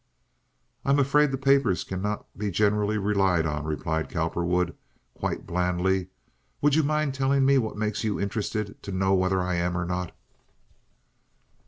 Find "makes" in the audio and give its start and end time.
7.77-8.03